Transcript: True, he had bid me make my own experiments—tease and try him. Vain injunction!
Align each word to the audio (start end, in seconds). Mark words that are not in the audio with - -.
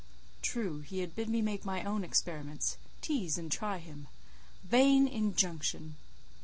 True, 0.41 0.79
he 0.79 1.01
had 1.01 1.13
bid 1.15 1.29
me 1.29 1.43
make 1.43 1.63
my 1.63 1.83
own 1.83 2.03
experiments—tease 2.03 3.37
and 3.37 3.51
try 3.51 3.77
him. 3.77 4.07
Vain 4.63 5.07
injunction! 5.07 5.95